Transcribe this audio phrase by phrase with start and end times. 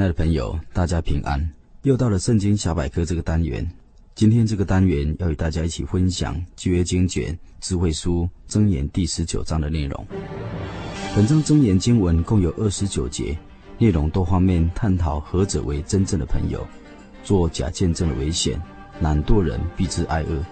[0.00, 1.46] 亲爱的朋友，大家平安！
[1.82, 3.70] 又到了圣经小百科这个单元。
[4.14, 10.06] 今天这个单元要与大家一起分享旧约经卷智慧书箴言第十九章的内容。
[11.14, 13.36] 本章箴言经文共有二十九节，
[13.76, 16.66] 内容多方面探讨何者为真正的朋友，
[17.22, 18.58] 做假见证的危险，
[19.02, 20.42] 懒惰人必致挨饿，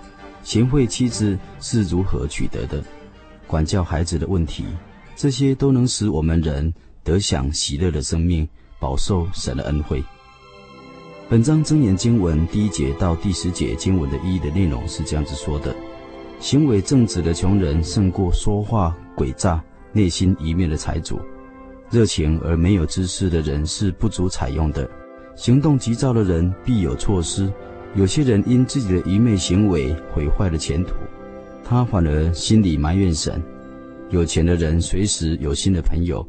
[0.45, 2.85] 贤惠妻子是如何取得的，
[3.47, 4.67] 管教孩子的问题，
[5.17, 6.71] 这些都能使我们人
[7.03, 8.47] 得享喜乐的生命。
[8.81, 10.03] 饱受神的恩惠。
[11.29, 15.75] 本章箴言经文第一节到第十节经文的意义的内容是这样子说的：
[16.41, 19.63] 行为正直的穷人胜过说话诡诈、
[19.93, 21.21] 内心愚昧的财主。
[21.91, 24.89] 热情而没有知识的人是不足采用的。
[25.37, 27.51] 行动急躁的人必有错失。
[27.95, 30.95] 有些人因自己的愚昧行为毁坏了前途，
[31.65, 33.43] 他反而心里埋怨神。
[34.11, 36.27] 有钱的人随时有新的朋友。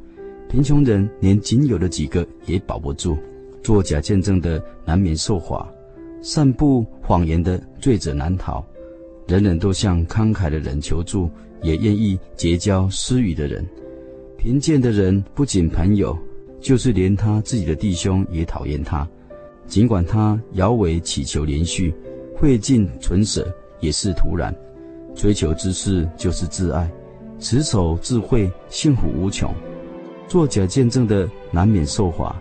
[0.50, 3.16] 贫穷人连仅有的几个也保不住，
[3.61, 5.72] 作假见证的难免受罚，
[6.23, 8.66] 散布谎言的罪者难逃。
[9.27, 11.30] 人人都向慷慨的人求助，
[11.61, 13.64] 也愿意结交施予的人。
[14.39, 16.17] 贫贱的人不仅朋友，
[16.59, 19.08] 就是连他自己的弟兄也讨厌他。
[19.67, 21.94] 尽管他摇尾祈求连续，
[22.36, 23.47] 费尽唇舌，
[23.81, 24.52] 也是徒然。
[25.14, 26.89] 追求知识就是自爱，
[27.38, 29.53] 持守智慧，幸福无穷。
[30.29, 32.39] 作假见证的难免受罚，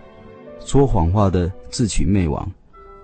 [0.63, 2.47] 说谎话的自取灭亡。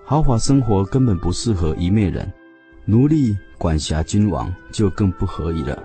[0.04, 2.32] 豪华生活根本不适合愚昧人，
[2.84, 5.82] 奴隶管辖君王就更不合宜了。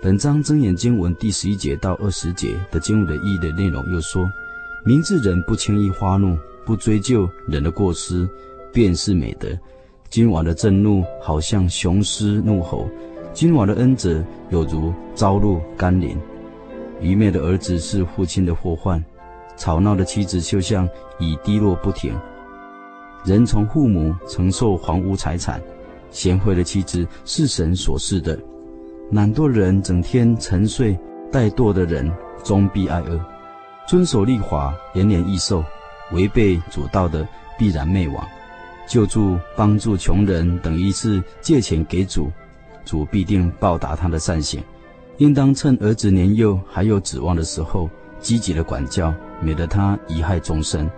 [0.00, 4.26] 本章箴言经文第十一节到二十节的经文的意义的内容又说：
[4.82, 8.26] 明智人不轻易发怒，不追究人的过失，
[8.72, 9.46] 便是美德。
[10.08, 12.88] 君王的震怒好像雄狮怒吼，
[13.34, 16.16] 君王的恩泽有如朝露甘霖。
[17.00, 19.02] 愚昧的儿子是父亲的祸患，
[19.56, 20.88] 吵闹的妻子就像
[21.18, 22.14] 雨滴落不停。
[23.24, 25.60] 人从父母承受房屋财产，
[26.10, 28.38] 贤惠的妻子是神所赐的。
[29.12, 30.98] 懒惰的人整天沉睡，
[31.32, 32.10] 怠惰的人
[32.44, 33.20] 终必挨饿。
[33.86, 35.62] 遵守律法，延年益寿；
[36.12, 37.26] 违背主道的，
[37.58, 38.24] 必然灭亡。
[38.86, 42.30] 救助帮助穷人，等于是借钱给主，
[42.84, 44.62] 主必定报答他的善行。
[45.20, 50.90] 应当趁儿子年幼还有指望的时候，积极的管教，免得他贻害终身。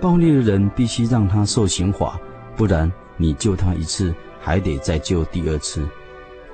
[0.00, 2.18] 暴虐的人必须让他受刑罚，
[2.56, 5.86] 不然你救他一次，还得再救第二次。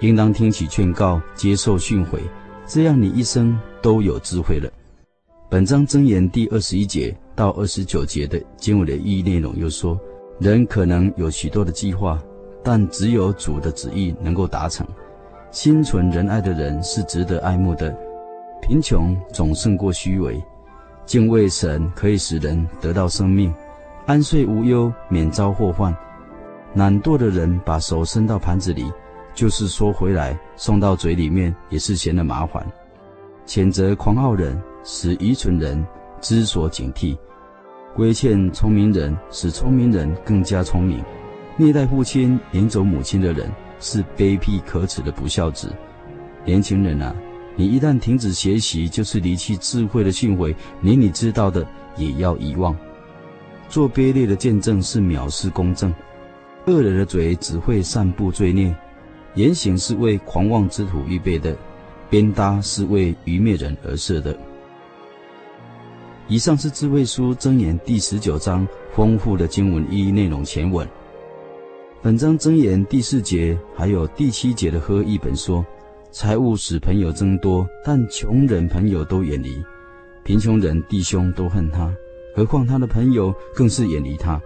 [0.00, 2.18] 应当听取劝告，接受训诲，
[2.66, 4.68] 这样你一生都有智慧了。
[5.48, 9.96] 本章箴言第二十一节到二十九节的经文的意义内容又说：
[10.40, 12.20] 人可能有许多的计划，
[12.60, 14.84] 但只有主的旨意能够达成。
[15.54, 17.96] 心存仁爱的人是值得爱慕的，
[18.60, 20.42] 贫穷总胜过虚伪。
[21.06, 23.54] 敬畏神可以使人得到生命，
[24.04, 25.96] 安睡无忧，免遭祸患。
[26.74, 28.92] 懒惰的人把手伸到盘子里，
[29.32, 32.66] 就是说回来送到嘴里面也是嫌得麻烦。
[33.46, 35.86] 谴责狂傲人，使愚蠢人
[36.20, 37.16] 知所警惕；
[37.94, 41.00] 规劝聪明人，使聪明人更加聪明。
[41.56, 43.48] 虐待父亲、撵走母亲的人。
[43.80, 45.72] 是卑鄙可耻的不孝子，
[46.44, 47.14] 年轻人啊，
[47.56, 52.76] 你一旦停止学习，就是离弃智慧的训诲，连你知道的也要遗忘。
[53.68, 55.92] 做卑劣的见证是藐视公正，
[56.66, 58.74] 恶人的嘴只会散布罪孽，
[59.34, 61.56] 言行是为狂妄之徒预备的，
[62.08, 64.36] 鞭打是为愚昧人而设的。
[66.26, 70.88] 以上是智慧书箴言第十九章丰富的经文意义内容前文。
[72.04, 75.64] 本章箴言第四节还有第七节的喝，一本说：
[76.10, 79.64] 财物使朋友增多，但穷人朋友都远离。
[80.22, 81.90] 贫穷人弟兄都恨他，
[82.36, 84.38] 何况他的朋友更是远离他。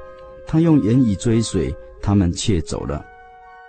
[0.47, 3.05] 他用言语追随，他们却走了。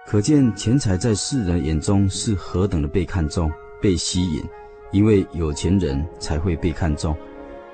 [0.06, 3.52] 可见钱财在世人眼中是何等的被看重、
[3.82, 4.44] 被吸引，
[4.92, 7.18] 因为有钱人才会被看重。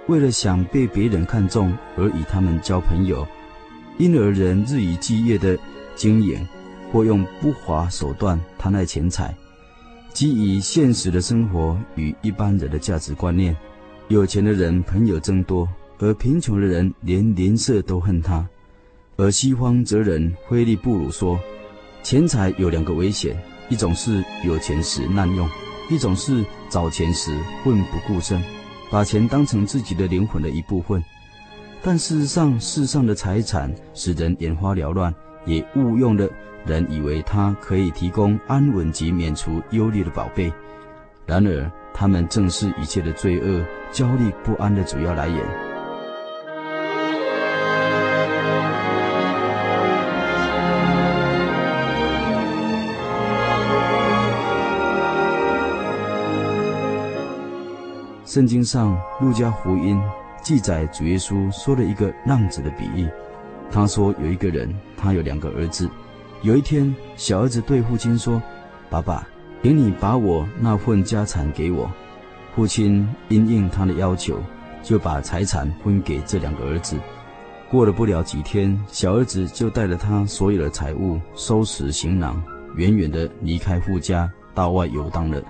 [0.08, 3.28] 为了想被别人看重而与他们交朋友。
[3.98, 5.58] 因而人日以继夜的
[5.96, 6.46] 经营，
[6.92, 9.36] 或用不法手段贪爱钱财，
[10.14, 13.56] 基于现实的生活与一般人的价值观念，
[14.08, 15.68] 有钱的人朋友增多，
[16.00, 18.48] 而贫穷的人连邻舍都恨他。
[19.18, 21.40] 而西方哲人菲利布鲁说，
[22.04, 25.50] 钱财有两个危险，一种是有钱时滥用，
[25.90, 27.32] 一种是找钱时
[27.64, 28.44] 奋不顾身，
[28.92, 31.02] 把钱当成自己的灵魂的一部分。
[31.82, 35.14] 但事实上，世上的财产使人眼花缭乱，
[35.46, 36.28] 也误用了。
[36.66, 40.52] 人以为他可以提供安稳及免除忧虑的宝贝，
[41.28, 45.40] 然而他们正是一切的罪恶、焦虑不安的主要来源。
[58.26, 59.98] 圣经上《路加福音》
[60.42, 63.08] 记载，主耶稣说了一个浪子的比喻。
[63.72, 65.90] 他说，有一个人，他有两个儿子。
[66.42, 68.42] 有一天，小儿子对父亲说
[68.90, 69.28] ：“爸爸，
[69.62, 71.92] 请你把我那份家产给我。”
[72.56, 74.40] 父亲因应他的要求，
[74.82, 76.98] 就把财产分给这两个儿子。
[77.70, 82.42] 过了不了几天，小儿子就带着他所有的财物，收拾行囊，
[82.76, 85.42] 远远地离开父家，到外游荡了。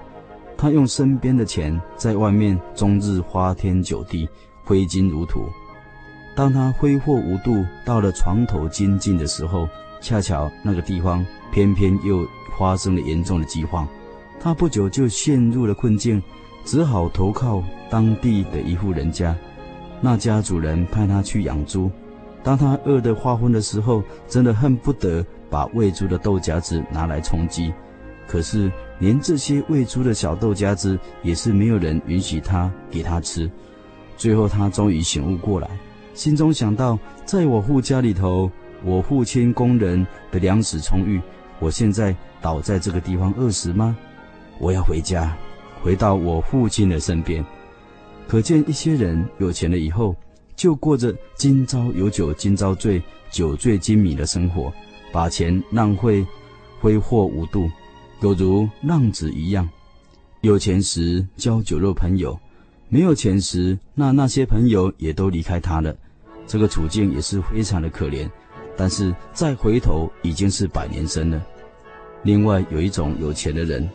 [0.57, 4.27] 他用身边的钱在外面终日花天酒地，
[4.63, 5.50] 挥金如土。
[6.35, 9.67] 当他挥霍无度，到了床头金尽的时候，
[10.01, 12.27] 恰巧那个地方偏偏又
[12.59, 13.87] 发生了严重的饥荒，
[14.39, 16.21] 他不久就陷入了困境，
[16.65, 19.35] 只好投靠当地的一户人家。
[20.01, 21.89] 那家主人派他去养猪，
[22.43, 27.73] 当他饿得发昏的时候，真的恨不得把喂猪的豆荚子拿来充饥。
[28.27, 33.49] 可是连这些喂猪的小豆荚子也是没有人允许他给他吃。
[34.17, 35.69] 最后他终于醒悟过来，
[36.15, 38.51] 心中想到，在我父家里头。
[38.83, 41.19] 我父亲工人的粮食充裕，
[41.59, 43.97] 我现在倒在这个地方饿死吗？
[44.59, 45.35] 我要回家，
[45.81, 47.44] 回到我父亲的身边。
[48.27, 50.15] 可见一些人有钱了以后，
[50.56, 53.01] 就过着今朝有酒今朝醉、
[53.31, 54.71] 酒醉金迷的生活，
[55.11, 56.23] 把钱浪费、
[56.79, 57.68] 挥霍无度，
[58.21, 59.68] 有如浪子一样。
[60.41, 62.39] 有钱时交酒肉朋友，
[62.88, 65.95] 没有钱时，那那些朋友也都离开他了。
[66.45, 68.30] 这个处境也是非常的可怜。
[68.77, 71.42] 但是再回头已经是百年身了。
[72.24, 73.89] 另外有一种有钱的人，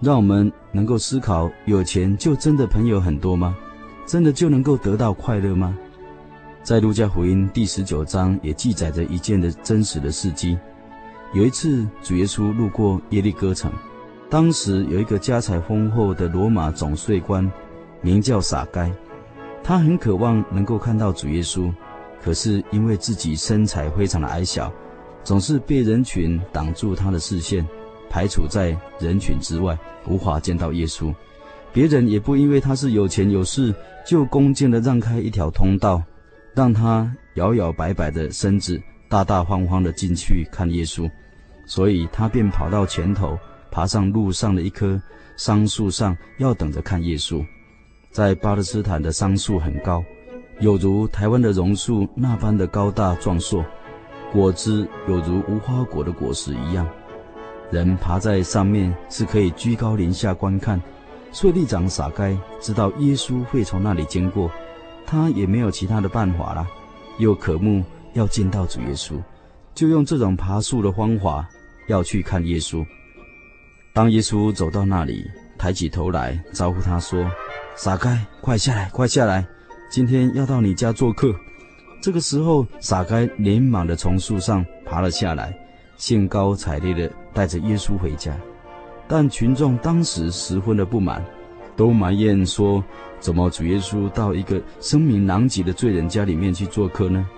[0.00, 3.54] 让我们能够思考：有钱就真的朋友很多吗？
[4.06, 5.76] 真的就能够得到快乐吗？
[6.62, 10.58] 在路加福音第十九章也记载着一件的真实的事迹。
[11.34, 13.70] 有一次主耶稣路过耶利哥城，
[14.30, 17.50] 当时有一个家财丰厚的罗马总税官，
[18.00, 18.90] 名叫撒该，
[19.66, 21.72] 他很渴望能够看到主耶稣。
[22.22, 24.72] 可是因为自己身材非常的矮小，
[25.24, 27.66] 总是被人群挡住他的视线，
[28.08, 29.76] 排除在人群之外，
[30.06, 31.12] 无法见到耶稣。
[31.72, 33.74] 别人也不因为他是有钱有势，
[34.06, 36.00] 就恭敬的让开一条通道，
[36.54, 41.10] 让他摇摇摆摆的身子，大大方方的进去看耶稣。
[41.64, 43.36] 所以他便跑到前头，
[43.72, 45.00] 爬上路上的一棵
[45.36, 47.44] 桑树上，要等着看耶稣。
[48.16, 50.02] 在巴勒斯坦的桑树很高。
[50.60, 53.62] 有如台湾的榕树那般的高大壮硕，
[54.32, 56.88] 果子有如无花果的果实一样。
[57.70, 60.80] 人爬在上面是可以居高临下观看。
[61.30, 64.50] 税吏长撒该知道耶稣会从那里经过，
[65.04, 66.66] 他也没有其他的办法了，
[67.18, 69.22] 又渴慕要见到主耶稣，
[69.74, 71.46] 就用这种爬树的方法
[71.86, 72.82] 要去看耶稣。
[73.92, 75.22] 当耶稣走到那里，
[75.58, 77.30] 抬起头来招呼他说
[77.76, 79.46] ：“傻该，快下来，快下来。”
[79.90, 81.32] 今天要到你家做客，
[82.00, 85.54] 这个时候，傻该连忙的从树上爬了下来，
[85.98, 88.34] 兴高采烈的带着耶稣回家。
[89.06, 91.22] 但群众当时十分的不满，
[91.76, 92.82] 都埋怨说：
[93.20, 97.28] 怎么主耶稣到一个声名狼藉的罪人家里面去做客呢？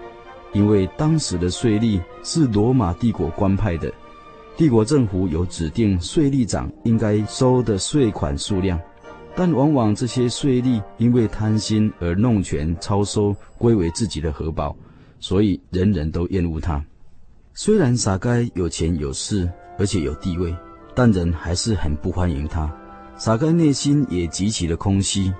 [0.52, 3.92] 因为当时的税吏是罗马帝国官派的，
[4.56, 8.80] 帝国政府有指定税吏长应该收的税款数量。
[9.38, 14.74] 但往往这些税吏因为贪心而弄权超收，归为自己的荷包，
[15.20, 16.84] 所以人人都厌恶他。
[17.54, 20.52] 虽然撒该有钱有势，而且有地位，
[20.92, 22.68] 但人还是很不欢迎他。
[23.16, 25.32] 撒该内心也极其的空虚。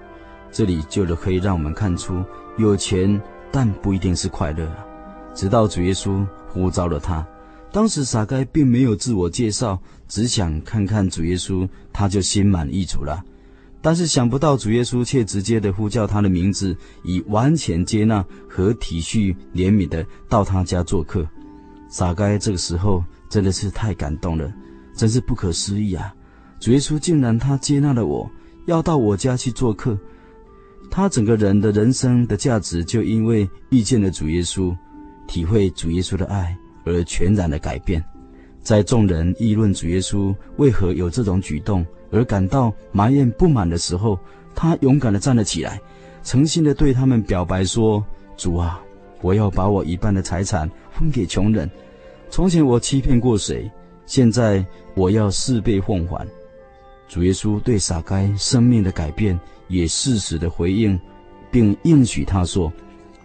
[0.53, 2.23] 这里就可以让我们看出，
[2.57, 4.71] 有钱但不一定是快乐。
[5.35, 7.27] 直到主耶稣呼召了他，
[7.73, 9.77] 当时撒该并没有自我介绍，
[10.07, 13.21] 只想看看主耶稣，他就心满意足了。
[13.81, 21.27] 但是想不到主耶稣却直接的呼叫他的名字，以完全接纳和体恤怜悯的到他家做客。
[21.89, 24.53] 撒该这个时候真的是太感动了，
[24.95, 26.13] 真是不可思议啊！
[26.61, 28.29] 主耶稣竟然他接纳了我，
[28.67, 29.97] 要到我家去做客。
[30.91, 34.77] 他整个人的人生的价值就因为遇见了主耶稣，
[35.27, 38.03] 体会主耶稣的爱而全然的改变。
[38.61, 44.19] 在众人议论主耶稣为何有这种举动而感到埋怨不满的时候，
[44.55, 45.81] 他勇敢地站了起来，
[46.23, 48.05] 诚心地对他们表白说
[48.37, 48.81] ：“主啊，
[49.21, 51.71] 我要把我一半的财产分给穷人。
[52.31, 53.71] 从前我欺骗过谁，
[54.07, 56.27] 现在我要四倍奉还。”
[57.09, 59.39] 主耶稣对撒该生命的改变
[59.69, 60.99] 也适时的回应，
[61.51, 62.71] 并应许他说：“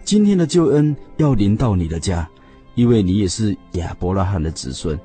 [0.04, 2.26] 今天的救恩要临到你的家，
[2.74, 4.98] 因为你也是亚伯拉罕的子孙。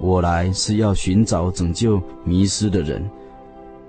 [0.00, 3.08] 我来是要寻找拯救迷失的人。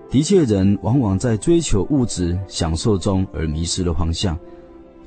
[0.10, 4.38] 的确，人往往在追求物质享受中而迷失了方向。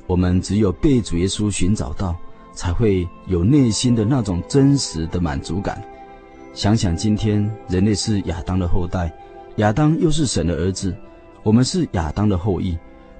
[0.06, 2.16] 我们只有被主耶稣寻找到，
[2.54, 5.82] 才会有内心的那种真实的满足感。”
[6.54, 9.12] 想想今天，人类是亚当的后代，
[9.56, 10.94] 亚当又是神的儿子，
[11.42, 12.78] 我们是亚当的后裔。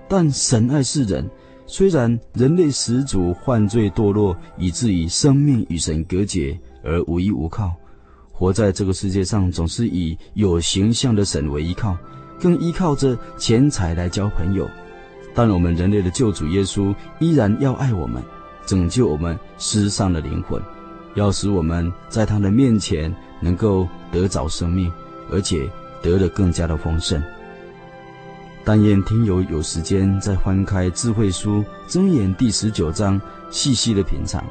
[0.09, 1.29] 但神爱世人，
[1.67, 7.73] 虽然人类始祖犯罪堕落，以至于生命与神隔绝而无依无靠，
[8.31, 11.97] 活在这个世界上总是以有形象的神为依靠，
[12.39, 14.69] 更依靠着钱财来交朋友。
[15.35, 18.23] 但我们人类的救主耶稣依然要爱我们，
[18.67, 20.63] 拯救我们失丧的灵魂。
[21.15, 24.91] 要使我们在他的面前能够得着生命，
[25.31, 25.69] 而且
[26.03, 27.23] 得的更加的丰盛。
[28.65, 34.45] 但愿听友有时间再翻开智慧书箴言第十九章，细细的品尝，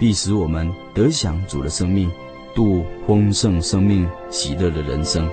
[0.00, 2.10] 必使我们得享主的生命，
[2.54, 5.28] 度丰盛生命喜乐的人生。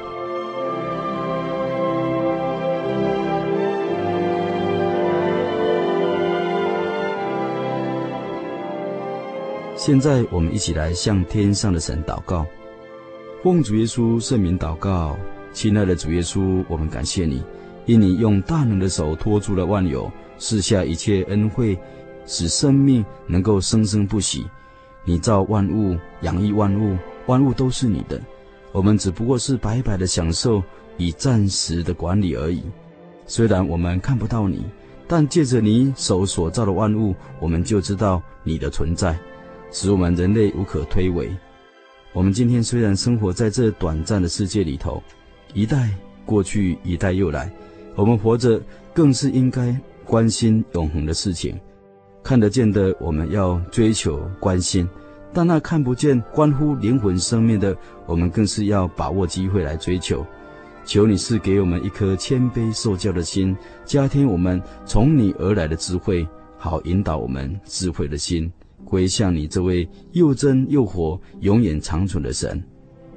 [9.77, 12.45] 现在我们一起来向天上的神祷告，
[13.41, 15.17] 奉主耶稣圣名祷告，
[15.53, 17.41] 亲爱的主耶稣，我们感谢你，
[17.86, 21.79] 因你用大能的手托住了万有，赐下一切恩惠，
[22.27, 24.46] 使生命能够生生不息。
[25.03, 28.22] 你造万物，养育万物，万物都是你的，
[28.74, 30.62] 我们只不过是白白的享受，
[30.98, 32.62] 以暂时的管理而已。
[33.25, 34.65] 虽然我们看不到你，
[35.07, 39.17] 但借着你手所造的万物，我们就知道你的存在。
[39.72, 41.29] 使我们人类无可推诿。
[42.13, 45.03] 我们今天虽然生活在这短暂的世界里头，
[45.53, 45.89] 一代
[46.25, 47.51] 过去，一代又来。
[47.96, 48.62] 我们活着
[48.93, 51.60] 更是应该关心永恒的事情。
[52.27, 54.86] 看得见的，我们要追求关心；
[55.31, 57.74] 但那看不见、关乎灵魂生命的，
[58.05, 60.25] 我们更是要把握机会来追求。
[60.84, 63.55] 求你是给我们一颗谦卑受教的心，
[63.86, 68.51] 加添我们从你而来的智慧，好引导我们智慧的心。
[68.84, 72.62] 归向你这位又真又活、永远长存的神，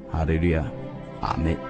[0.08, 0.64] 哈利亚，
[1.20, 1.69] 阿门。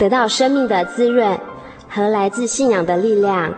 [0.00, 1.38] 得到生命的滋润
[1.86, 3.52] 和来自信仰的力量。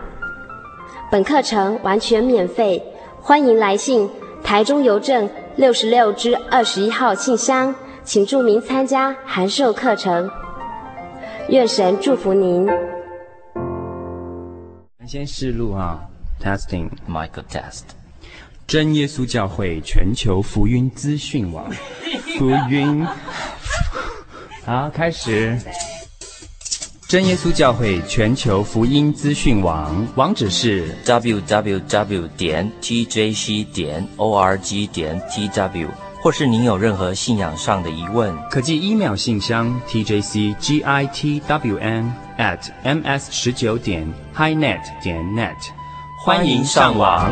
[1.09, 2.83] 本课程完全免费，
[3.21, 4.09] 欢迎来信
[4.43, 7.73] 台中邮政六十六至二十一号信箱，
[8.03, 10.29] 请注明参加函授课程。
[11.47, 12.67] 愿神祝福您。
[15.07, 16.01] 先试录啊
[16.41, 17.83] ，testing，Michael test。
[18.67, 21.71] 真耶稣教会全球福音资讯网，
[22.37, 23.07] 福音。
[24.65, 25.57] 好，开始。
[27.13, 35.87] 真耶稣教会全球福音资讯网网址是 www 点 tjc 点 org 点 tw，
[36.23, 40.81] 或是您有任何信仰上的疑问，可寄 email 信箱 tjcgitwn
[42.39, 45.53] at ms 十九点 highnet 点 net，
[46.25, 47.31] 欢迎上网。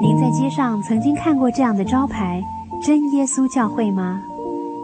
[0.00, 2.42] 您在街上曾经看过这样的招牌
[2.84, 4.20] “真耶稣教会”吗？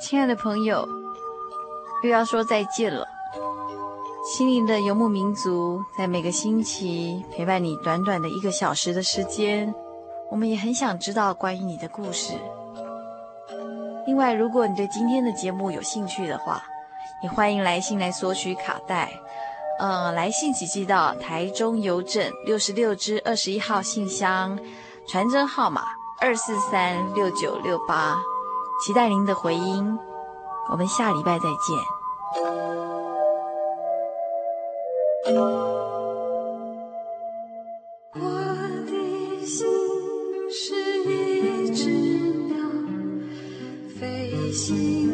[0.00, 0.86] 亲爱的朋友，
[2.02, 3.06] 又要说再见了。
[4.24, 9.74] 心灵的游牧民族，在每个星期陪伴你短短的一个小时的时间，
[10.30, 12.34] 我们也很想知道关于你的故事。
[14.06, 16.62] 另外，如果你对今天的节目有兴趣的话，
[17.22, 19.10] 也欢迎来信来索取卡带。
[19.78, 24.58] 呃，来信请寄到台中邮政六十六支二十一号信箱，
[25.08, 25.82] 传真号码
[26.20, 28.16] 二四三六九六八。
[28.84, 29.98] 期待您的回音，
[30.70, 31.78] 我们下礼拜再见。
[38.14, 38.20] 我
[38.86, 39.66] 的心
[40.50, 41.88] 是一只
[42.48, 42.56] 鸟，
[43.98, 45.13] 飞行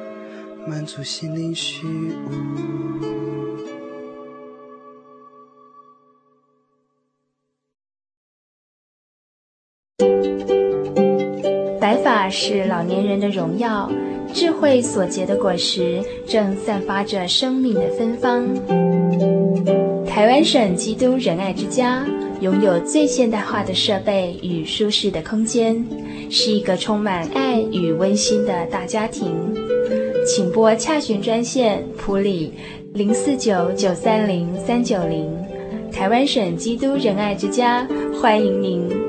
[0.67, 2.31] 满足心灵虚无。
[11.79, 13.91] 白发是老年人的荣耀。
[14.33, 18.47] 智慧所结的果实，正散发着生命的芬芳。
[20.05, 22.07] 台湾省基督仁爱之家
[22.39, 25.85] 拥有最现代化的设备与舒适的空间，
[26.29, 29.53] 是一个充满爱与温馨的大家庭。
[30.25, 32.53] 请拨洽询专线普里
[32.93, 35.29] 零四九九三零三九零，
[35.91, 37.87] 台湾省基督仁爱之家
[38.21, 39.00] 欢迎您。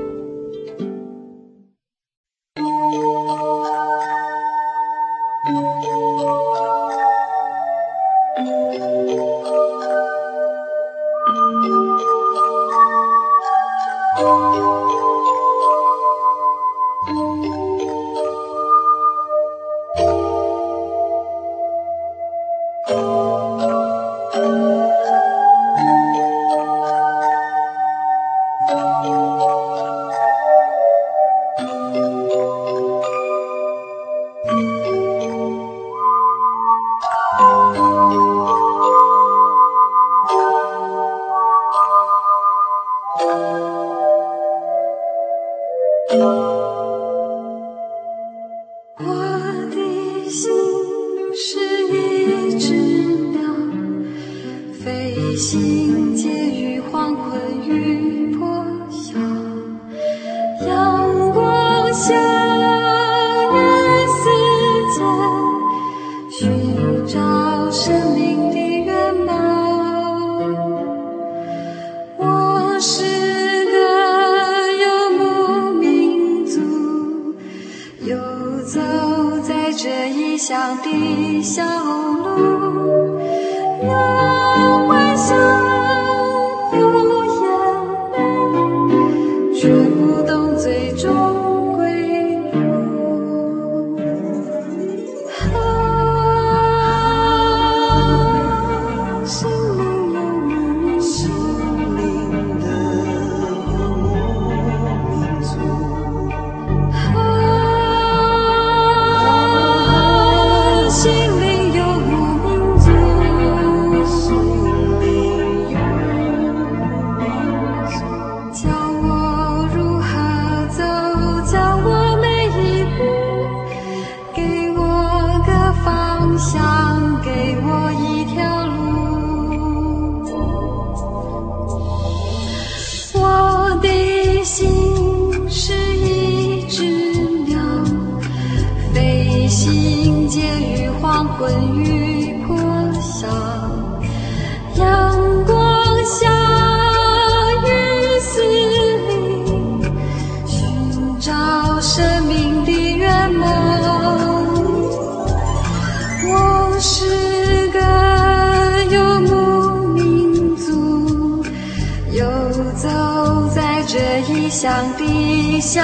[164.63, 165.81] 乡的小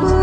[0.00, 0.17] 路，